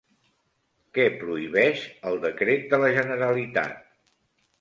Què 0.97 1.03
prohibeix 1.19 1.83
el 2.11 2.17
decret 2.23 2.65
de 2.71 2.79
la 2.85 2.89
Generalitat? 2.97 3.77